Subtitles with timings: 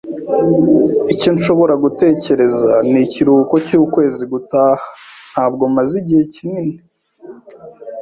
[1.13, 4.85] Icyo nshobora gutekereza ni ikiruhuko cy'ukwezi gutaha.
[5.31, 6.73] Ntabwo maze igihe kinini.